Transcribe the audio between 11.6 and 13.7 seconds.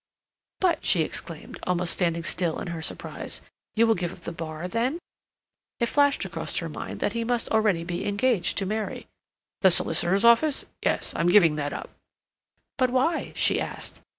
up." "But why?" she